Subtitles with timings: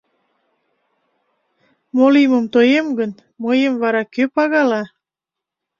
[1.95, 3.11] Мо лиймым тоем гын,
[3.43, 4.83] мыйым вара кӧ пагала?